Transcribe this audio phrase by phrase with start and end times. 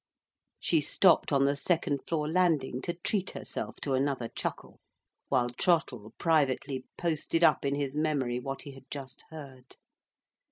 [0.59, 4.79] She stopped on the second floor landing to treat herself to another chuckle,
[5.29, 9.75] while Trottle privately posted up in his memory what he had just heard.